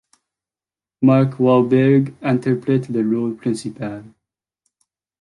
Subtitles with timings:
[1.03, 4.03] Mark Wahlberg interprète le rôle principal.